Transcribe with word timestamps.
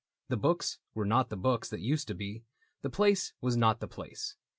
The 0.29 0.35
books 0.37 0.79
were 0.95 1.05
not 1.05 1.29
the 1.29 1.37
books 1.37 1.69
that 1.69 1.79
used 1.79 2.07
to 2.07 2.15
be, 2.15 2.43
The 2.81 2.89
place 2.89 3.33
was 3.39 3.55
not 3.55 3.81
the 3.81 3.87
place. 3.87 4.35